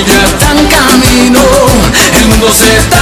en 0.00 0.66
camino. 0.68 1.40
El 2.16 2.28
mundo 2.28 2.48
se 2.54 2.78
está 2.78 2.97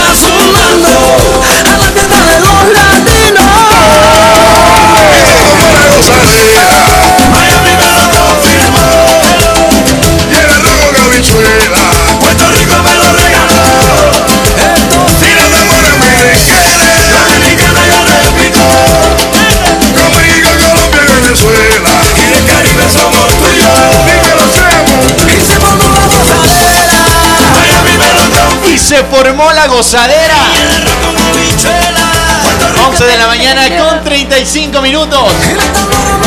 se 28.87 29.03
formó 29.03 29.51
la 29.51 29.67
gozadera. 29.67 30.37
El 30.55 30.71
arroz 30.71 30.95
con 31.05 31.17
habichuela. 31.17 32.41
Puerto 32.45 32.69
Rico 32.69 32.89
11 32.91 33.05
de 33.05 33.19
la 33.19 33.27
mañana 33.27 33.63
con 33.77 34.05
35 34.05 34.81
minutos. 34.81 35.25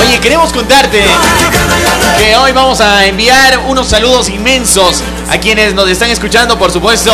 Oye, 0.01 0.19
queremos 0.19 0.51
contarte 0.51 1.05
que 2.17 2.35
hoy 2.35 2.51
vamos 2.51 2.81
a 2.81 3.05
enviar 3.05 3.59
unos 3.59 3.87
saludos 3.87 4.27
inmensos 4.27 5.01
a 5.29 5.37
quienes 5.37 5.73
nos 5.73 5.87
están 5.87 6.09
escuchando, 6.09 6.59
por 6.59 6.69
supuesto, 6.69 7.13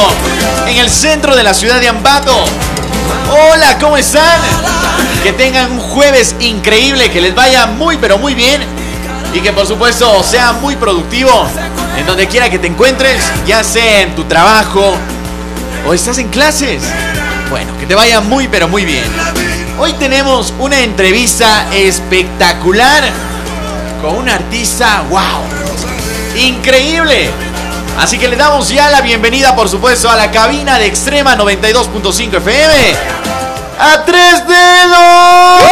en 0.68 0.78
el 0.78 0.90
centro 0.90 1.36
de 1.36 1.44
la 1.44 1.54
ciudad 1.54 1.80
de 1.80 1.90
Ambato. 1.90 2.36
Hola, 3.30 3.78
¿cómo 3.78 3.98
están? 3.98 4.42
Que 5.22 5.32
tengan 5.32 5.74
un 5.74 5.80
jueves 5.80 6.34
increíble, 6.40 7.12
que 7.12 7.22
les 7.22 7.36
vaya 7.36 7.68
muy 7.68 7.98
pero 7.98 8.18
muy 8.18 8.34
bien 8.34 8.64
y 9.32 9.42
que 9.42 9.54
por 9.54 9.68
supuesto 9.68 10.24
sea 10.24 10.54
muy 10.54 10.76
productivo 10.76 11.48
en 12.00 12.06
donde 12.08 12.28
quiera 12.28 12.50
que 12.50 12.58
te 12.58 12.66
encuentres, 12.66 13.22
ya 13.46 13.64
sea 13.64 14.02
en 14.02 14.16
tu 14.16 14.24
trabajo 14.24 14.98
o 15.86 15.94
estás 15.94 16.18
en 16.18 16.30
clases. 16.30 16.82
Bueno, 17.50 17.78
que 17.80 17.86
te 17.86 17.96
vaya 17.96 18.22
muy 18.22 18.48
pero 18.48 18.68
muy 18.68 18.86
bien. 18.86 19.06
Hoy 19.78 19.94
tenemos 19.94 20.54
una 20.60 20.80
entrevista 20.80 21.68
espectacular 21.74 23.04
con 24.02 24.16
un 24.16 24.30
artista, 24.30 25.04
wow, 25.10 25.44
increíble. 26.42 27.30
Así 28.00 28.18
que 28.18 28.28
le 28.28 28.36
damos 28.36 28.70
ya 28.70 28.90
la 28.90 29.02
bienvenida, 29.02 29.56
por 29.56 29.70
supuesto, 29.70 30.10
a 30.10 30.16
la 30.16 30.32
cabina 30.32 30.78
de 30.80 30.88
Extrema 30.88 31.38
92.5 31.38 32.38
FM. 32.38 32.74
¡A 33.80 34.04
tres 34.06 34.48
dedos! 34.48 35.64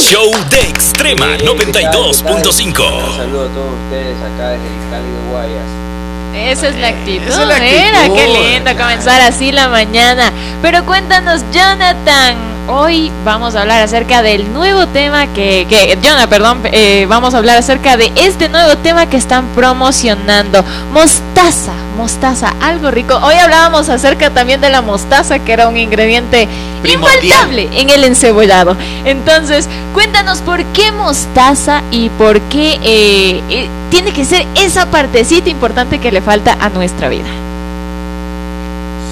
Show 0.00 0.30
de 0.50 0.60
Extrema 0.60 1.36
92.5. 1.38 3.16
Saludo 3.16 3.44
a 3.44 3.48
todos 3.48 3.72
ustedes 3.84 4.16
acá 4.18 4.48
desde 4.50 4.66
el 4.66 4.90
cálido 4.90 5.18
Guayas. 5.30 5.91
Esa 6.34 6.68
es 6.68 6.76
la 6.76 6.88
actitud. 6.88 7.28
Esa 7.28 7.42
es 7.42 7.48
la 7.48 7.58
Mira, 7.58 8.00
actitud. 8.00 8.16
qué 8.16 8.26
lindo 8.28 8.76
comenzar 8.76 9.20
así 9.20 9.52
la 9.52 9.68
mañana. 9.68 10.32
Pero 10.62 10.84
cuéntanos, 10.84 11.42
Jonathan. 11.52 12.36
Hoy 12.68 13.10
vamos 13.24 13.56
a 13.56 13.62
hablar 13.62 13.82
acerca 13.82 14.22
del 14.22 14.52
nuevo 14.52 14.86
tema 14.86 15.26
que, 15.26 15.66
que 15.68 15.98
Jonah, 16.00 16.28
perdón, 16.28 16.60
eh, 16.64 17.06
vamos 17.08 17.34
a 17.34 17.38
hablar 17.38 17.58
acerca 17.58 17.96
de 17.96 18.12
este 18.14 18.48
nuevo 18.48 18.76
tema 18.78 19.06
que 19.06 19.16
están 19.16 19.46
promocionando, 19.48 20.64
mostaza, 20.92 21.72
mostaza, 21.96 22.54
algo 22.60 22.92
rico. 22.92 23.18
Hoy 23.20 23.34
hablábamos 23.34 23.88
acerca 23.88 24.30
también 24.30 24.60
de 24.60 24.70
la 24.70 24.80
mostaza, 24.80 25.40
que 25.40 25.52
era 25.52 25.66
un 25.66 25.76
ingrediente 25.76 26.46
Primordial. 26.82 27.24
infaltable 27.24 27.68
en 27.80 27.90
el 27.90 28.04
encebollado. 28.04 28.76
Entonces, 29.04 29.68
cuéntanos 29.92 30.38
por 30.38 30.64
qué 30.66 30.92
mostaza 30.92 31.82
y 31.90 32.10
por 32.10 32.40
qué 32.42 32.78
eh, 32.84 33.42
eh, 33.50 33.68
tiene 33.90 34.12
que 34.12 34.24
ser 34.24 34.46
esa 34.54 34.86
partecita 34.86 35.50
importante 35.50 35.98
que 35.98 36.12
le 36.12 36.20
falta 36.20 36.56
a 36.60 36.68
nuestra 36.68 37.08
vida. 37.08 37.28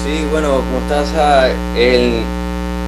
Sí, 0.05 0.25
bueno, 0.31 0.61
mostaza, 0.71 1.49
el, 1.75 2.23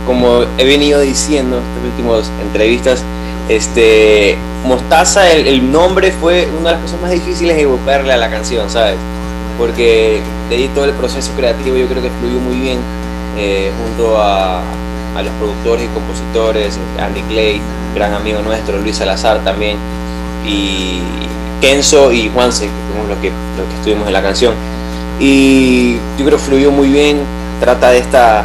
como 0.05 0.43
he 0.57 0.65
venido 0.65 0.99
diciendo 0.99 1.57
en 1.57 1.63
estas 1.63 1.83
últimas 1.91 2.31
entrevistas, 2.41 3.03
este, 3.49 4.37
mostaza, 4.65 5.31
el, 5.31 5.47
el 5.47 5.71
nombre 5.71 6.11
fue 6.11 6.47
una 6.59 6.69
de 6.69 6.75
las 6.75 6.81
cosas 6.83 7.01
más 7.01 7.11
difíciles 7.11 7.55
de 7.55 7.63
evocarle 7.63 8.13
a 8.13 8.17
la 8.17 8.29
canción, 8.29 8.69
¿sabes? 8.69 8.95
Porque 9.57 10.21
de 10.49 10.55
ahí 10.55 10.69
todo 10.73 10.85
el 10.85 10.93
proceso 10.93 11.31
creativo 11.35 11.77
yo 11.77 11.87
creo 11.87 12.01
que 12.01 12.09
fluyó 12.19 12.39
muy 12.39 12.55
bien 12.55 12.79
eh, 13.37 13.71
junto 13.83 14.17
a, 14.21 14.61
a 15.15 15.21
los 15.21 15.33
productores 15.33 15.85
y 15.85 15.87
compositores, 15.87 16.79
Andy 16.99 17.21
Clay, 17.23 17.61
gran 17.95 18.13
amigo 18.13 18.41
nuestro, 18.41 18.79
Luis 18.79 18.97
Salazar 18.97 19.43
también, 19.43 19.77
y 20.45 20.99
Kenzo 21.61 22.11
y 22.11 22.29
Juanse, 22.29 22.65
que 22.65 22.71
fuimos 22.91 23.09
los 23.09 23.17
que, 23.19 23.31
los 23.57 23.67
que 23.67 23.75
estuvimos 23.75 24.07
en 24.07 24.13
la 24.13 24.21
canción. 24.21 24.53
Y 25.19 25.93
yo 26.17 26.25
creo 26.25 26.37
que 26.37 26.43
fluyó 26.43 26.71
muy 26.71 26.89
bien, 26.89 27.19
trata 27.59 27.91
de 27.91 27.99
esta 27.99 28.43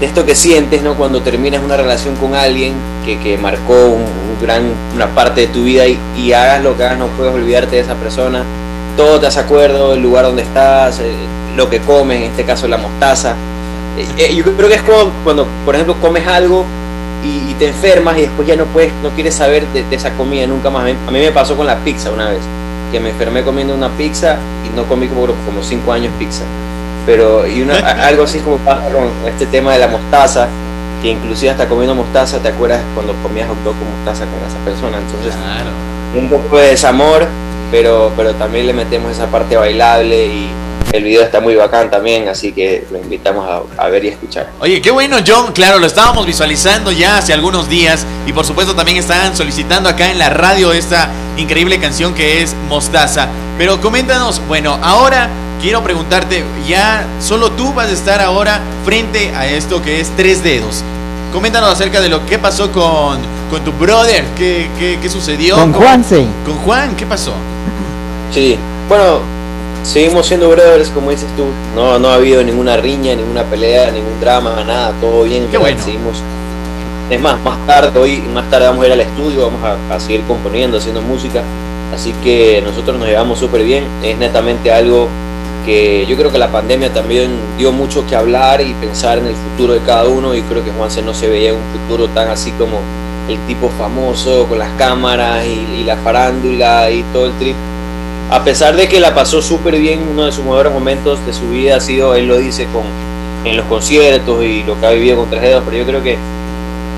de 0.00 0.06
esto 0.06 0.24
que 0.24 0.34
sientes 0.34 0.82
¿no? 0.82 0.94
cuando 0.94 1.22
terminas 1.22 1.62
una 1.62 1.76
relación 1.76 2.14
con 2.16 2.34
alguien 2.34 2.74
que, 3.04 3.18
que 3.18 3.36
marcó 3.36 3.74
un, 3.86 4.04
gran, 4.40 4.62
una 4.94 5.08
parte 5.08 5.42
de 5.42 5.46
tu 5.48 5.64
vida 5.64 5.84
y, 5.86 6.32
hagas 6.32 6.62
lo 6.62 6.76
que 6.76 6.84
hagas, 6.84 6.98
no 6.98 7.08
puedes 7.08 7.34
olvidarte 7.34 7.76
de 7.76 7.82
esa 7.82 7.94
persona. 7.94 8.44
Todo 8.96 9.18
te 9.18 9.26
hace 9.26 9.40
acuerdo, 9.40 9.94
el 9.94 10.02
lugar 10.02 10.24
donde 10.24 10.42
estás, 10.42 11.00
eh, 11.00 11.12
lo 11.56 11.68
que 11.68 11.80
comes, 11.80 12.18
en 12.18 12.30
este 12.30 12.44
caso 12.44 12.68
la 12.68 12.76
mostaza. 12.76 13.34
Eh, 13.96 14.06
eh, 14.18 14.34
yo 14.34 14.44
creo 14.44 14.68
que 14.68 14.74
es 14.74 14.82
como 14.82 15.10
cuando, 15.24 15.46
por 15.64 15.74
ejemplo, 15.74 15.96
comes 16.00 16.26
algo 16.26 16.64
y, 17.24 17.54
te 17.54 17.66
enfermas 17.66 18.16
y 18.18 18.22
después 18.22 18.46
ya 18.46 18.54
no 18.54 18.66
puedes, 18.66 18.92
no 19.02 19.10
quieres 19.10 19.34
saber 19.34 19.66
de, 19.68 19.82
de 19.82 19.96
esa 19.96 20.12
comida 20.12 20.46
nunca 20.46 20.70
más. 20.70 20.84
A 20.84 21.10
mí 21.10 21.18
me 21.18 21.32
pasó 21.32 21.56
con 21.56 21.66
la 21.66 21.76
pizza 21.78 22.12
una 22.12 22.28
vez, 22.28 22.40
que 22.92 23.00
me 23.00 23.10
enfermé 23.10 23.42
comiendo 23.42 23.74
una 23.74 23.88
pizza 23.88 24.36
y 24.64 24.76
no 24.76 24.84
comí 24.84 25.08
como, 25.08 25.26
como 25.26 25.62
cinco 25.62 25.92
años 25.92 26.12
pizza. 26.20 26.44
Pero 27.08 27.46
y 27.46 27.62
una, 27.62 27.74
algo 28.06 28.24
así 28.24 28.38
como 28.40 28.58
pasa 28.58 28.82
con 28.92 29.08
este 29.26 29.46
tema 29.46 29.72
de 29.72 29.78
la 29.78 29.88
mostaza, 29.88 30.46
que 31.00 31.08
inclusive 31.08 31.50
hasta 31.50 31.66
comiendo 31.66 31.94
mostaza 31.94 32.38
te 32.38 32.48
acuerdas 32.48 32.82
cuando 32.94 33.14
comías 33.22 33.48
hot 33.48 33.56
dog 33.64 33.74
con 33.78 33.90
mostaza 33.96 34.26
con 34.26 34.38
esa 34.46 34.58
persona. 34.62 34.98
Entonces, 34.98 35.32
Claro. 35.34 35.70
un 36.14 36.28
poco 36.28 36.58
de 36.58 36.68
desamor, 36.68 37.26
pero, 37.70 38.12
pero 38.14 38.34
también 38.34 38.66
le 38.66 38.74
metemos 38.74 39.10
esa 39.10 39.26
parte 39.28 39.56
bailable 39.56 40.26
y 40.26 40.50
el 40.92 41.02
video 41.02 41.22
está 41.22 41.40
muy 41.40 41.54
bacán 41.54 41.90
también, 41.90 42.28
así 42.28 42.52
que 42.52 42.86
lo 42.90 42.98
invitamos 42.98 43.48
a, 43.48 43.82
a 43.82 43.88
ver 43.88 44.04
y 44.04 44.08
escuchar. 44.08 44.50
Oye, 44.60 44.82
qué 44.82 44.90
bueno, 44.90 45.16
John. 45.26 45.52
Claro, 45.52 45.78
lo 45.78 45.86
estábamos 45.86 46.26
visualizando 46.26 46.92
ya 46.92 47.16
hace 47.16 47.32
algunos 47.32 47.70
días. 47.70 48.04
Y 48.26 48.34
por 48.34 48.44
supuesto 48.44 48.74
también 48.74 48.98
estaban 48.98 49.34
solicitando 49.34 49.88
acá 49.88 50.10
en 50.10 50.18
la 50.18 50.28
radio 50.28 50.72
esta 50.74 51.08
increíble 51.38 51.78
canción 51.78 52.12
que 52.12 52.42
es 52.42 52.54
Mostaza. 52.68 53.28
Pero 53.56 53.80
coméntanos, 53.80 54.42
bueno, 54.46 54.78
ahora 54.82 55.28
quiero 55.60 55.82
preguntarte, 55.82 56.44
ya 56.66 57.06
solo 57.20 57.50
tú 57.50 57.72
vas 57.72 57.88
a 57.88 57.92
estar 57.92 58.20
ahora 58.20 58.60
frente 58.84 59.34
a 59.34 59.46
esto 59.46 59.82
que 59.82 60.00
es 60.00 60.10
Tres 60.16 60.42
Dedos. 60.42 60.82
Coméntanos 61.32 61.70
acerca 61.70 62.00
de 62.00 62.08
lo 62.08 62.24
que 62.24 62.38
pasó 62.38 62.72
con, 62.72 63.18
con 63.50 63.62
tu 63.64 63.72
brother. 63.72 64.24
¿Qué, 64.36 64.70
qué, 64.78 64.98
qué 65.00 65.08
sucedió? 65.08 65.56
Con 65.56 65.72
Juanse. 65.72 66.26
Con 66.44 66.56
Juan, 66.56 66.96
¿qué 66.96 67.04
pasó? 67.04 67.32
Sí, 68.32 68.56
bueno, 68.88 69.20
seguimos 69.82 70.26
siendo 70.26 70.48
brothers, 70.48 70.88
como 70.88 71.10
dices 71.10 71.28
tú. 71.36 71.44
No, 71.74 71.98
no 71.98 72.08
ha 72.08 72.14
habido 72.14 72.42
ninguna 72.42 72.76
riña, 72.78 73.14
ninguna 73.14 73.42
pelea, 73.44 73.90
ningún 73.90 74.18
drama, 74.20 74.64
nada, 74.66 74.92
todo 75.00 75.24
bien. 75.24 75.48
Qué 75.50 75.58
bueno. 75.58 75.78
Seguimos. 75.82 76.22
Es 77.10 77.20
más, 77.20 77.40
más 77.42 77.58
tarde, 77.66 77.98
hoy 77.98 78.22
más 78.34 78.48
tarde 78.50 78.66
vamos 78.66 78.84
a 78.84 78.86
ir 78.86 78.92
al 78.92 79.00
estudio, 79.00 79.50
vamos 79.50 79.60
a, 79.64 79.94
a 79.94 80.00
seguir 80.00 80.22
componiendo, 80.22 80.78
haciendo 80.78 81.02
música. 81.02 81.42
Así 81.94 82.14
que 82.22 82.62
nosotros 82.64 82.98
nos 82.98 83.08
llevamos 83.08 83.38
súper 83.38 83.64
bien. 83.64 83.84
Es 84.02 84.16
netamente 84.18 84.72
algo 84.72 85.08
yo 86.08 86.16
creo 86.16 86.32
que 86.32 86.38
la 86.38 86.48
pandemia 86.48 86.92
también 86.92 87.30
dio 87.58 87.72
mucho 87.72 88.06
que 88.06 88.16
hablar 88.16 88.60
y 88.60 88.72
pensar 88.74 89.18
en 89.18 89.26
el 89.26 89.34
futuro 89.34 89.74
de 89.74 89.80
cada 89.80 90.06
uno. 90.06 90.34
Y 90.34 90.42
creo 90.42 90.64
que 90.64 90.70
Juanse 90.70 91.02
no 91.02 91.14
se 91.14 91.28
veía 91.28 91.52
un 91.54 91.62
futuro 91.72 92.08
tan 92.08 92.28
así 92.28 92.50
como 92.52 92.78
el 93.28 93.38
tipo 93.46 93.70
famoso 93.78 94.46
con 94.48 94.58
las 94.58 94.70
cámaras 94.78 95.44
y, 95.44 95.80
y 95.80 95.84
la 95.84 95.96
farándula 95.98 96.90
y 96.90 97.02
todo 97.12 97.26
el 97.26 97.32
trip 97.32 97.54
a 98.30 98.44
pesar 98.44 98.76
de 98.76 98.88
que 98.88 99.00
la 99.00 99.14
pasó 99.14 99.40
súper 99.40 99.78
bien, 99.78 100.00
uno 100.10 100.26
de 100.26 100.32
sus 100.32 100.44
mejores 100.44 100.70
momentos 100.70 101.18
de 101.24 101.32
su 101.32 101.48
vida 101.48 101.76
ha 101.76 101.80
sido, 101.80 102.14
él 102.14 102.28
lo 102.28 102.36
dice 102.36 102.66
con, 102.74 102.82
en 103.44 103.56
los 103.56 103.64
conciertos 103.66 104.44
y 104.44 104.62
lo 104.64 104.78
que 104.78 104.84
ha 104.86 104.90
vivido 104.90 105.16
con 105.16 105.30
Dedos, 105.30 105.62
pero 105.64 105.78
yo 105.78 105.86
creo 105.86 106.02
que 106.02 106.18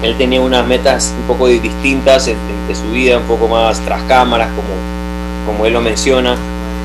él 0.02 0.16
tenía 0.18 0.40
unas 0.40 0.66
metas 0.66 1.14
un 1.20 1.26
poco 1.28 1.46
di- 1.46 1.60
distintas 1.60 2.26
en- 2.26 2.36
de 2.66 2.74
su 2.74 2.90
vida, 2.90 3.16
un 3.18 3.24
poco 3.24 3.46
más 3.46 3.78
tras 3.80 4.02
cámaras, 4.08 4.48
como, 4.48 4.68
como 5.46 5.66
él 5.66 5.72
lo 5.72 5.80
menciona, 5.80 6.36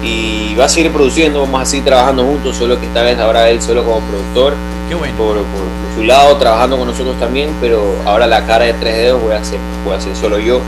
y 0.06 0.56
va 0.56 0.66
a 0.66 0.69
seguir 0.69 0.92
produciendo, 0.92 1.42
vamos 1.42 1.62
a 1.62 1.66
seguir 1.66 1.86
trabajando 1.86 2.24
juntos, 2.24 2.56
solo 2.56 2.80
que 2.80 2.86
esta 2.86 3.02
vez 3.02 3.18
ahora 3.19 3.50
él 3.50 3.62
solo 3.62 3.84
como 3.84 4.00
productor, 4.02 4.54
Qué 4.88 4.96
bueno. 4.96 5.16
por, 5.18 5.36
por- 5.38 5.44
por 5.44 5.96
su 5.96 6.04
lado, 6.04 6.36
trabajando 6.38 6.78
con 6.78 6.88
nosotros 6.88 7.18
también, 7.19 7.50
pero 7.60 7.81
ahora 8.06 8.28
la 8.28 8.46
cara 8.46 8.66
de 8.66 8.74
Tres 8.74 8.96
Dedos 8.98 9.22
voy 9.22 9.34
a 9.34 9.38
hacer, 9.38 9.60
voy 9.84 9.94
a 9.94 9.98
hacer 9.98 10.16
solo 10.16 10.38
yo. 10.40 10.60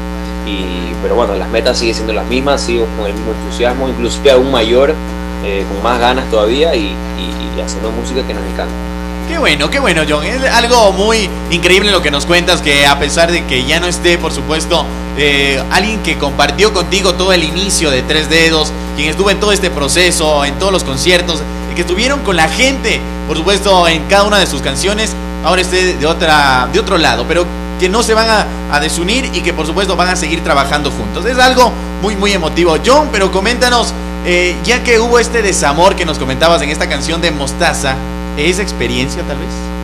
Y, 0.48 0.94
pero 1.04 1.16
bueno, 1.16 1.36
las 1.36 1.50
metas 1.50 1.78
siguen 1.78 1.94
siendo 1.95 2.13
las 2.13 2.25
mismas, 2.25 2.62
sigo 2.62 2.88
con 2.98 3.06
el 3.07 3.13
mismo 3.13 3.31
entusiasmo, 3.34 3.89
inclusive 3.89 4.31
aún 4.31 4.50
mayor, 4.50 4.94
eh, 5.45 5.66
con 5.72 5.84
más 5.84 6.00
ganas 6.00 6.25
todavía 6.31 6.74
y, 6.74 6.80
y- 6.86 7.57
y 7.57 7.62
haciendo 7.62 7.92
música 7.92 8.25
que 8.25 8.34
nos 8.34 8.44
encanta. 8.45 8.74
Qué 9.28 9.38
bueno, 9.38 9.69
qué 9.69 9.80
bueno, 9.80 10.04
John. 10.07 10.25
Es 10.25 10.42
algo 10.45 10.94
muy 10.94 11.30
increíble 11.51 11.92
lo 11.92 12.01
que 12.01 12.12
nos 12.12 12.25
cuentas, 12.25 12.62
que 12.62 12.88
a 12.88 12.98
pesar 12.98 13.30
de 13.30 13.44
que 13.45 13.66
ya 13.66 13.81
no 13.81 13.88
esté, 13.88 14.18
por 14.18 14.31
supuesto, 14.31 14.86
eh, 15.18 15.62
alguien 15.69 16.01
que 16.01 16.18
compartió 16.18 16.72
contigo 16.74 17.13
todo 17.16 17.34
el 17.34 17.44
inicio 17.44 17.92
de 17.92 18.04
Tres 18.04 18.30
Dedos, 18.30 18.72
quien 18.98 19.10
estuvo 19.10 19.30
en 19.30 19.40
todo 19.40 19.52
este 19.52 19.70
proceso, 19.70 20.44
en 20.44 20.58
todos 20.58 20.74
los 20.74 20.84
conciertos, 20.84 21.42
que 21.76 21.82
estuvieron 21.82 22.22
con 22.22 22.36
la 22.36 22.50
gente, 22.50 23.00
por 23.28 23.38
supuesto, 23.38 23.88
en 23.88 24.04
cada 24.08 24.24
una 24.24 24.40
de 24.40 24.48
sus 24.48 24.64
canciones, 24.64 25.14
ahora 25.46 25.62
esté 25.62 25.94
de, 25.94 26.06
otra, 26.08 26.68
de 26.74 26.80
otro 26.80 26.98
lado, 26.98 27.24
pero 27.28 27.46
que 27.80 27.88
no 27.88 28.02
se 28.02 28.16
van 28.16 28.28
a, 28.72 28.80
desunir 28.80 29.30
y 29.34 29.42
que 29.42 29.54
por 29.54 29.68
supuesto 29.68 29.96
van 29.96 30.10
a 30.10 30.16
seguir 30.16 30.44
trabajando 30.44 30.90
juntos. 30.90 31.26
Es 31.26 31.38
algo 31.38 31.72
muy, 32.02 32.16
muy 32.16 32.32
emotivo. 32.32 32.76
John, 32.84 33.10
pero 33.12 33.32
coméntanos, 33.32 33.94
eh, 34.26 34.56
ya 34.64 34.84
que 34.84 35.00
hubo 35.00 35.20
este 35.20 35.44
desamor 35.44 35.96
que 35.96 36.04
nos 36.04 36.18
comentabas 36.18 36.64
en 36.64 36.70
esta 36.70 36.90
canción 36.90 37.22
de 37.22 37.30
Mostaza, 37.30 37.96
¿es 38.38 38.58
experiencia 38.58 39.22
tal 39.22 39.38
vez? 39.38 39.76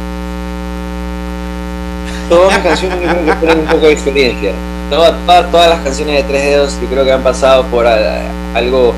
Todas 2.29 2.53
las 2.53 2.59
canciones 2.63 2.99
tienen 3.39 3.59
un 3.59 3.65
poco 3.65 3.87
de 3.87 3.93
experiencia. 3.93 4.51
Todas, 4.89 5.13
todas, 5.51 5.69
las 5.69 5.79
canciones 5.81 6.15
de 6.17 6.23
Tres 6.23 6.43
Dedos 6.43 6.77
yo 6.81 6.87
creo 6.87 7.03
que 7.03 7.11
han 7.11 7.23
pasado 7.23 7.63
por 7.65 7.87
a- 7.87 8.21
algo, 8.53 8.93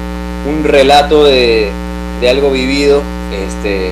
un 0.48 0.64
relato 0.64 1.24
de, 1.24 1.70
de 2.22 2.30
algo 2.30 2.52
vivido, 2.52 3.02
este, 3.48 3.92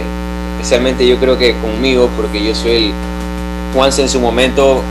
especialmente 0.57 1.07
yo 1.07 1.17
creo 1.17 1.37
que 1.37 1.55
conmigo, 1.57 2.09
porque 2.17 2.43
yo 2.43 2.53
soy 2.55 2.71
el 2.71 2.91
Juanse 3.73 4.01
en 4.01 4.09
su 4.09 4.19
momento, 4.19 4.81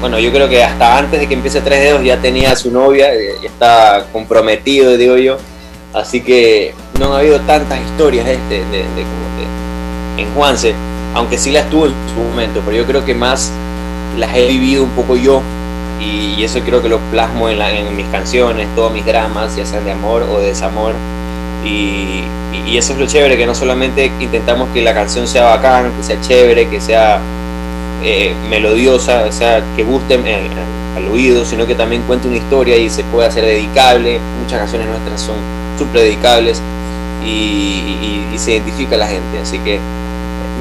bueno, 0.00 0.18
yo 0.18 0.32
creo 0.32 0.48
que 0.48 0.62
hasta 0.64 0.98
antes 0.98 1.20
de 1.20 1.28
que 1.28 1.34
empiece 1.34 1.60
Tres 1.60 1.80
Dedos 1.80 2.02
ya 2.04 2.16
tenía 2.18 2.52
a 2.52 2.56
su 2.56 2.70
novia, 2.70 3.12
eh, 3.14 3.34
ya 3.42 3.48
está 3.48 4.06
comprometido, 4.12 4.96
digo 4.96 5.16
yo, 5.16 5.36
así 5.94 6.22
que 6.22 6.74
no 6.98 7.14
ha 7.14 7.18
habido 7.20 7.38
tantas 7.40 7.78
historias 7.80 8.26
este, 8.26 8.54
de, 8.54 8.78
de- 8.78 8.84
de- 8.86 10.22
en 10.22 10.32
Juanse, 10.34 10.74
aunque 11.14 11.38
sí 11.38 11.50
las 11.50 11.68
tuvo 11.70 11.86
en 11.86 11.92
su 12.14 12.20
momento, 12.30 12.60
pero 12.64 12.76
yo 12.78 12.84
creo 12.86 13.04
que 13.04 13.14
más 13.14 13.50
las 14.18 14.34
he 14.36 14.46
vivido 14.48 14.82
un 14.84 14.90
poco 14.90 15.16
yo 15.16 15.42
y, 16.00 16.34
y 16.40 16.44
eso 16.44 16.60
creo 16.60 16.82
que 16.82 16.88
lo 16.88 16.98
plasmo 17.10 17.48
en, 17.48 17.58
la- 17.58 17.70
en 17.72 17.94
mis 17.96 18.06
canciones, 18.08 18.66
todos 18.74 18.92
mis 18.92 19.04
dramas, 19.06 19.54
ya 19.56 19.64
sean 19.66 19.84
de 19.84 19.92
amor 19.92 20.22
o 20.30 20.38
de 20.40 20.48
desamor. 20.48 20.94
Y, 21.64 22.24
y- 22.66 22.76
eso 22.76 22.92
es 22.94 22.98
lo 22.98 23.06
chévere, 23.06 23.36
que 23.36 23.46
no 23.46 23.54
solamente 23.54 24.10
intentamos 24.20 24.68
que 24.74 24.82
la 24.82 24.94
canción 24.94 25.26
sea 25.28 25.44
bacán, 25.44 25.92
que 25.96 26.02
sea 26.02 26.20
chévere, 26.20 26.68
que 26.68 26.80
sea 26.80 27.20
eh, 28.02 28.34
melodiosa, 28.50 29.24
o 29.28 29.32
sea, 29.32 29.62
que 29.76 29.84
guste 29.84 30.14
al 30.96 31.08
oído, 31.08 31.44
sino 31.44 31.66
que 31.66 31.74
también 31.74 32.02
cuente 32.02 32.28
una 32.28 32.36
historia 32.36 32.76
y 32.76 32.90
se 32.90 33.04
puede 33.04 33.28
hacer 33.28 33.44
dedicable. 33.44 34.18
Muchas 34.42 34.58
canciones 34.60 34.88
nuestras 34.88 35.20
son 35.20 35.36
súper 35.78 36.02
dedicables 36.02 36.60
y, 37.24 37.28
y- 37.28 38.26
y 38.34 38.38
se 38.38 38.52
identifica 38.52 38.96
la 38.96 39.06
gente. 39.06 39.38
Así 39.40 39.58
que 39.60 39.78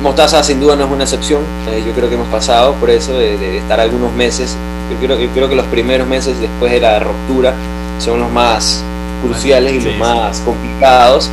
Mostaza 0.01 0.43
sin 0.43 0.59
duda 0.59 0.75
no 0.75 0.85
es 0.85 0.91
una 0.91 1.03
excepción. 1.03 1.41
Eh, 1.69 1.83
yo 1.85 1.93
creo 1.93 2.09
que 2.09 2.15
hemos 2.15 2.27
pasado 2.29 2.73
por 2.75 2.89
eso 2.89 3.13
de, 3.17 3.37
de 3.37 3.57
estar 3.59 3.79
algunos 3.79 4.11
meses. 4.13 4.55
Yo 4.91 4.97
creo, 4.97 5.19
yo 5.19 5.29
creo 5.29 5.47
que 5.49 5.55
los 5.55 5.65
primeros 5.67 6.07
meses 6.07 6.39
después 6.39 6.71
de 6.71 6.79
la 6.81 6.99
ruptura 6.99 7.53
son 7.99 8.19
los 8.19 8.31
más 8.31 8.83
cruciales 9.23 9.73
y 9.73 9.79
Sí, 9.79 9.85
los 9.85 9.93
sí. 9.93 9.99
más 9.99 10.39
complicados. 10.41 11.29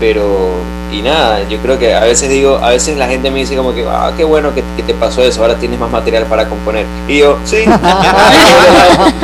Pero, 0.00 0.50
y 0.92 1.02
nada, 1.02 1.40
yo 1.48 1.58
creo 1.58 1.76
que 1.78 1.92
a 1.94 2.00
veces 2.04 2.28
digo, 2.28 2.60
a 2.62 2.68
veces 2.70 2.96
la 2.96 3.08
gente 3.08 3.30
me 3.32 3.40
dice 3.40 3.56
como 3.56 3.74
que, 3.74 3.84
ah, 3.88 4.12
qué 4.16 4.22
bueno 4.22 4.54
que, 4.54 4.62
que 4.76 4.82
te 4.84 4.94
pasó 4.94 5.22
eso, 5.22 5.42
ahora 5.42 5.56
tienes 5.56 5.78
más 5.80 5.90
material 5.90 6.24
para 6.26 6.48
componer. 6.48 6.86
Y 7.08 7.18
yo, 7.18 7.36
sí, 7.44 7.64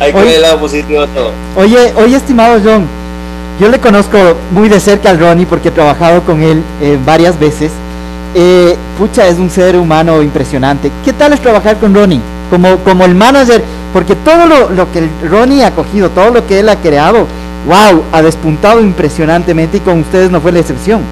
hay 0.00 0.12
que 0.12 0.18
ver 0.18 0.34
el 0.36 0.42
lado 0.42 0.58
positivo 0.60 1.02
a 1.02 1.06
todo. 1.08 1.32
Oye, 1.56 1.92
oye, 1.96 2.16
estimado 2.16 2.58
John, 2.64 2.86
yo 3.60 3.68
le 3.68 3.78
conozco 3.78 4.16
muy 4.52 4.70
de 4.70 4.80
cerca 4.80 5.10
al 5.10 5.20
Ronnie 5.20 5.44
porque 5.44 5.68
he 5.68 5.70
trabajado 5.70 6.22
con 6.22 6.42
él 6.42 6.62
eh, 6.80 6.98
varias 7.04 7.38
veces. 7.38 7.70
Eh, 8.34 8.74
pucha, 8.96 9.28
es 9.28 9.38
un 9.38 9.50
ser 9.50 9.76
humano 9.76 10.22
impresionante. 10.22 10.90
¿Qué 11.04 11.12
tal 11.12 11.34
es 11.34 11.40
trabajar 11.40 11.76
con 11.76 11.94
Ronnie? 11.94 12.22
Como, 12.48 12.78
como 12.78 13.04
el 13.04 13.14
manager, 13.14 13.62
porque 13.92 14.16
todo 14.16 14.46
lo, 14.46 14.70
lo 14.70 14.90
que 14.90 15.00
el 15.00 15.10
Ronnie 15.28 15.62
ha 15.62 15.72
cogido, 15.72 16.08
todo 16.08 16.30
lo 16.30 16.46
que 16.46 16.60
él 16.60 16.70
ha 16.70 16.76
creado, 16.76 17.26
wow, 17.66 18.02
ha 18.12 18.22
despuntado 18.22 18.80
impresionantemente 18.80 19.76
y 19.76 19.80
con 19.80 20.00
ustedes 20.00 20.30
no 20.30 20.40
fue 20.40 20.52
la 20.52 20.60
excepción. 20.60 21.02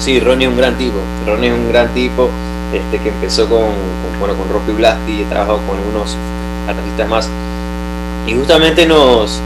Sí, 0.00 0.18
Ronnie 0.18 0.46
es 0.46 0.50
un 0.50 0.58
gran 0.58 0.74
tipo. 0.76 0.98
Ronnie 1.24 1.50
es 1.50 1.54
un 1.54 1.68
gran 1.68 1.88
tipo 1.94 2.28
este, 2.72 2.98
que 2.98 3.10
empezó 3.10 3.48
con, 3.48 3.60
con, 3.60 4.18
bueno, 4.18 4.34
con 4.34 4.52
Rocky 4.52 4.72
Blasti 4.72 5.12
y 5.12 5.22
he 5.22 5.24
trabajado 5.26 5.58
con 5.58 5.78
algunos 5.78 6.16
artistas 6.68 7.08
más. 7.08 7.28
Y 8.26 8.34
justamente 8.34 8.86
nos. 8.86 9.40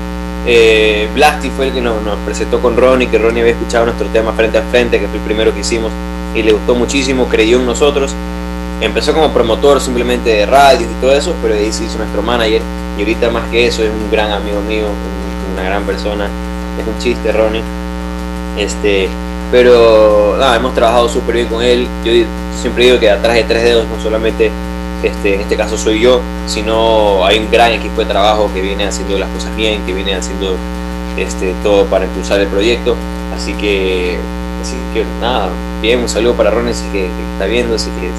Eh, 0.47 1.09
Blasti 1.15 1.51
fue 1.51 1.67
el 1.67 1.73
que 1.73 1.81
nos, 1.81 1.97
presentó 2.25 2.61
con 2.61 2.77
Ronnie, 2.77 3.09
que 3.09 3.19
Ronnie 3.19 3.43
había 3.43 3.53
escuchado 3.53 3.85
nuestro 3.85 4.07
tema 4.09 4.33
frente 4.33 4.57
a 4.59 4.63
frente, 4.63 4.99
que 4.99 5.07
fue 5.09 5.17
el 5.19 5.23
primero 5.25 5.53
que 5.53 5.61
hicimos, 5.61 5.91
y 6.35 6.43
le 6.43 6.53
gustó 6.53 6.75
muchísimo, 6.75 7.27
creyó 7.29 7.59
en 7.59 7.67
nosotros. 7.67 8.15
Empezó 8.81 9.13
como 9.13 9.31
promotor 9.33 9.81
simplemente 9.81 10.31
de 10.31 10.47
radios 10.47 10.89
y 10.91 11.01
todo 11.01 11.13
eso, 11.13 11.35
pero 11.43 11.55
ahí 11.55 11.73
se 11.73 11.85
hizo 11.85 11.99
nuestro 11.99 12.23
manager. 12.23 12.63
Y 12.97 13.01
ahorita 13.01 13.31
más 13.31 13.49
que 13.51 13.67
eso 13.67 13.83
es 13.83 13.91
un 13.91 14.11
gran 14.11 14.31
amigo 14.33 14.61
mío, 14.63 14.87
un- 14.87 15.53
una 15.55 15.65
gran 15.69 15.83
persona. 15.85 16.29
Es 16.81 16.87
un 16.87 16.97
chiste, 17.03 17.33
Ronnie. 17.33 17.63
Este, 18.57 19.09
pero 19.51 20.37
nada, 20.39 20.57
hemos 20.57 20.75
trabajado 20.75 21.09
súper 21.09 21.35
bien 21.37 21.49
con 21.49 21.63
él. 21.63 21.87
Yo 22.05 22.13
siempre 22.61 22.85
digo 22.85 22.99
que 23.01 23.11
atrás 23.11 23.35
de 23.35 23.45
tres 23.45 23.65
dedos 23.65 23.87
no 23.89 24.01
solamente, 24.03 24.51
este, 25.03 25.35
en 25.35 25.41
este 25.43 25.57
caso 25.57 25.77
soy 25.79 26.01
yo, 26.01 26.21
sino 26.47 27.25
hay 27.25 27.39
un 27.39 27.51
gran 27.51 27.73
equipo 27.73 28.01
de 28.01 28.07
trabajo 28.07 28.51
que 28.53 28.61
viene 28.61 28.87
haciendo 28.87 29.19
las 29.19 29.29
cosas 29.31 29.55
bien, 29.57 29.83
que 29.85 29.93
viene 29.93 30.15
haciendo 30.15 30.57
este, 31.17 31.55
todo 31.63 31.87
para 31.87 32.05
impulsar 32.05 32.41
el 32.41 32.49
proyecto. 32.49 32.97
Así 33.35 33.53
que, 33.55 34.19
así 34.61 34.77
que 34.95 35.05
nada, 35.21 35.49
bien, 35.81 36.01
un 36.01 36.09
saludo 36.09 36.35
para 36.35 36.51
Ronnie, 36.51 36.75
que, 36.93 37.01
que 37.01 37.33
está 37.35 37.47
viendo, 37.47 37.75
así 37.75 37.91
que 38.01 38.11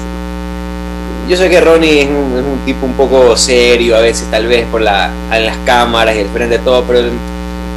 yo 1.28 1.36
sé 1.36 1.48
que 1.48 1.60
Ronnie 1.60 2.02
es 2.02 2.08
un, 2.08 2.36
es 2.36 2.44
un 2.44 2.58
tipo 2.64 2.86
un 2.86 2.94
poco 2.94 3.36
serio 3.36 3.96
a 3.96 4.00
veces, 4.00 4.28
tal 4.30 4.46
vez 4.46 4.66
por 4.66 4.80
la, 4.80 5.12
en 5.32 5.46
las 5.46 5.56
cámaras 5.58 6.16
y 6.16 6.20
el 6.20 6.28
frente 6.28 6.58
de 6.58 6.64
todo, 6.64 6.82
pero 6.84 7.02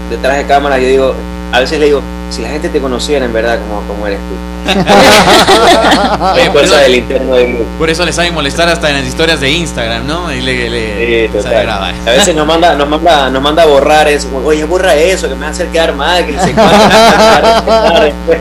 detrás 0.10 0.38
de 0.38 0.46
cámaras 0.46 0.82
yo 0.82 0.88
digo, 0.88 1.16
a 1.54 1.60
veces 1.60 1.80
le 1.80 1.86
digo, 1.86 2.02
si 2.32 2.42
la 2.42 2.50
gente 2.50 2.68
te 2.68 2.82
conociera 2.82 3.26
en 3.26 3.32
verdad 3.32 3.60
como, 3.60 3.82
como 3.88 4.08
eres 4.08 4.18
tú. 4.18 4.34
Oye, 6.34 6.50
por, 6.50 6.64
eso, 6.64 6.76
del 6.76 6.96
interno 6.96 7.36
del 7.36 7.54
grupo. 7.54 7.70
por 7.78 7.90
eso 7.92 8.04
le 8.06 8.12
saben 8.12 8.34
molestar 8.34 8.68
hasta 8.70 8.90
en 8.90 8.96
las 8.96 9.06
historias 9.06 9.40
de 9.40 9.52
Instagram, 9.52 10.08
¿no? 10.08 10.34
Y 10.34 10.42
le, 10.42 10.68
le 10.68 11.30
Sí, 11.32 11.42
sabe 11.44 11.62
grabar. 11.62 11.94
A 12.08 12.10
veces 12.10 12.36
nos 12.36 12.48
manda, 12.48 12.74
nos 12.74 12.90
manda, 12.90 13.30
nos 13.30 13.44
manda 13.44 13.62
a 13.62 13.66
borrar 13.68 14.08
eso, 14.08 14.30
como, 14.30 14.48
oye, 14.48 14.64
borra 14.64 14.96
eso, 14.96 15.30
que 15.30 15.36
me 15.36 15.42
va 15.42 15.48
a 15.48 15.52
hacer 15.52 15.68
quedar 15.68 15.94
mal, 15.94 16.26
que 16.26 16.32
no 16.32 16.44
sé 16.44 16.54
cuánto, 16.54 16.76
me 16.76 16.94
va 16.96 17.38
a 17.38 17.42
respetar 17.42 18.04
después". 18.04 18.40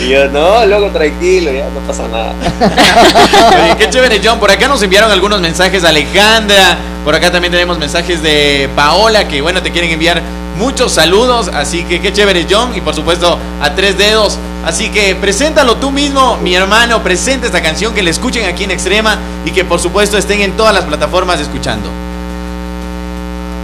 Y 0.00 0.08
yo, 0.08 0.28
no, 0.28 0.66
loco, 0.66 0.90
tranquilo, 0.90 1.52
ya 1.52 1.68
no 1.68 1.80
pasa 1.86 2.06
nada. 2.08 2.32
Oye, 3.64 3.76
qué 3.76 3.90
chévere, 3.90 4.20
John. 4.22 4.38
Por 4.38 4.50
acá 4.50 4.68
nos 4.68 4.80
enviaron 4.82 5.10
algunos 5.10 5.40
mensajes 5.40 5.82
Alejandra. 5.84 6.78
Por 7.04 7.16
acá 7.16 7.32
también 7.32 7.50
tenemos 7.50 7.78
mensajes 7.78 8.22
de 8.22 8.70
Paola, 8.76 9.26
que 9.26 9.42
bueno, 9.42 9.60
te 9.60 9.72
quieren 9.72 9.90
enviar 9.90 10.22
muchos 10.58 10.92
saludos. 10.92 11.48
Así 11.48 11.84
que 11.84 12.00
qué 12.00 12.12
chévere, 12.12 12.46
John. 12.48 12.74
Y 12.74 12.80
por 12.80 12.94
supuesto, 12.94 13.38
a 13.60 13.74
tres 13.74 13.98
dedos. 13.98 14.38
Así 14.64 14.90
que 14.90 15.14
preséntalo 15.14 15.76
tú 15.76 15.90
mismo, 15.90 16.36
mi 16.38 16.54
hermano. 16.54 17.02
Presenta 17.02 17.46
esta 17.46 17.62
canción, 17.62 17.94
que 17.94 18.02
la 18.02 18.10
escuchen 18.10 18.46
aquí 18.46 18.64
en 18.64 18.70
Extrema. 18.70 19.18
Y 19.44 19.50
que 19.50 19.64
por 19.64 19.80
supuesto 19.80 20.16
estén 20.16 20.40
en 20.40 20.52
todas 20.52 20.74
las 20.74 20.84
plataformas 20.84 21.40
escuchando. 21.40 21.90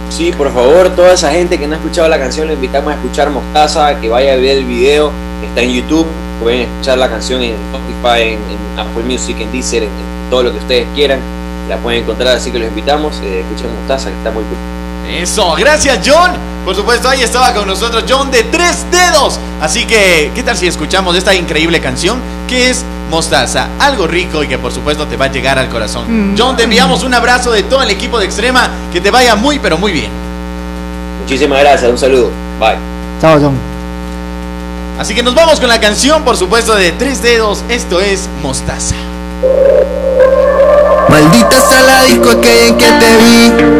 Sí, 0.09 0.31
por 0.31 0.51
favor, 0.51 0.89
toda 0.89 1.13
esa 1.13 1.31
gente 1.31 1.59
que 1.59 1.67
no 1.67 1.75
ha 1.75 1.77
escuchado 1.77 2.09
la 2.09 2.17
canción, 2.17 2.47
le 2.47 2.55
invitamos 2.55 2.91
a 2.91 2.95
escuchar 2.95 3.29
Mostaza, 3.29 4.01
que 4.01 4.09
vaya 4.09 4.33
a 4.33 4.35
ver 4.37 4.57
el 4.57 4.65
video, 4.65 5.11
está 5.47 5.61
en 5.61 5.71
YouTube, 5.71 6.07
pueden 6.41 6.61
escuchar 6.61 6.97
la 6.97 7.09
canción 7.09 7.41
en 7.43 7.53
Spotify, 7.53 8.33
en, 8.33 8.39
Apple 8.77 9.03
Music, 9.03 9.37
en 9.39 9.51
Deezer, 9.51 9.83
en, 9.83 9.89
todo 10.29 10.43
lo 10.43 10.51
que 10.51 10.57
ustedes 10.57 10.87
quieran, 10.95 11.19
la 11.69 11.77
pueden 11.77 12.01
encontrar, 12.01 12.35
así 12.35 12.51
que 12.51 12.59
los 12.59 12.67
invitamos, 12.67 13.21
eh, 13.23 13.41
escuchen 13.41 13.73
Mostaza, 13.75 14.09
que 14.09 14.17
está 14.17 14.31
muy 14.31 14.43
cool. 14.43 14.78
Eso, 15.09 15.55
gracias 15.55 15.99
John. 16.05 16.31
Por 16.63 16.75
supuesto, 16.75 17.09
ahí 17.09 17.23
estaba 17.23 17.51
con 17.53 17.67
nosotros 17.67 18.03
John 18.07 18.29
de 18.29 18.43
tres 18.43 18.85
dedos. 18.91 19.39
Así 19.59 19.85
que, 19.85 20.31
¿qué 20.35 20.43
tal 20.43 20.55
si 20.55 20.67
escuchamos 20.67 21.15
esta 21.15 21.33
increíble 21.33 21.81
canción 21.81 22.19
que 22.47 22.69
es 22.69 22.85
Mostaza? 23.09 23.69
Algo 23.79 24.05
rico 24.05 24.43
y 24.43 24.47
que 24.47 24.59
por 24.59 24.71
supuesto 24.71 25.07
te 25.07 25.17
va 25.17 25.25
a 25.25 25.31
llegar 25.31 25.57
al 25.57 25.67
corazón. 25.69 26.35
John, 26.37 26.55
te 26.55 26.63
enviamos 26.63 27.03
un 27.03 27.13
abrazo 27.13 27.51
de 27.51 27.63
todo 27.63 27.81
el 27.81 27.89
equipo 27.89 28.19
de 28.19 28.25
Extrema. 28.25 28.69
Que 28.93 29.01
te 29.01 29.09
vaya 29.09 29.35
muy, 29.35 29.57
pero 29.57 29.79
muy 29.79 29.91
bien. 29.91 30.11
Muchísimas 31.21 31.59
gracias, 31.59 31.89
un 31.89 31.97
saludo, 31.97 32.29
bye. 32.59 32.77
Chao, 33.19 33.39
John. 33.41 33.57
Así 34.99 35.15
que 35.15 35.23
nos 35.23 35.33
vamos 35.33 35.59
con 35.59 35.69
la 35.69 35.79
canción, 35.79 36.23
por 36.23 36.37
supuesto, 36.37 36.75
de 36.75 36.91
tres 36.91 37.23
dedos. 37.23 37.63
Esto 37.69 37.99
es 37.99 38.29
Mostaza. 38.43 38.95
Maldita 41.09 41.61
sea 41.61 41.81
la 41.81 42.03
disco 42.03 42.29
aquella 42.29 42.67
en 42.67 42.77
que 42.77 42.85
te 42.85 43.17
vi 43.17 43.79